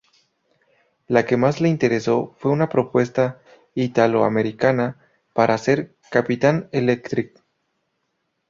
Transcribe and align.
La 1.07 1.27
que 1.27 1.37
más 1.37 1.61
le 1.61 1.69
interesó 1.69 2.33
fue 2.39 2.49
una 2.51 2.69
propuesta 2.69 3.39
Italo-americana 3.75 4.97
para 5.31 5.53
hacer 5.53 5.95
"Capitán 6.09 6.69
Electric". 6.71 7.39